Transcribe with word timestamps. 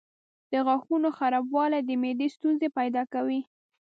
د 0.51 0.53
غاښونو 0.65 1.09
خرابوالی 1.17 1.79
د 1.85 1.91
معدې 2.01 2.27
ستونزې 2.35 2.67
پیدا 2.77 3.03
کوي. 3.13 3.39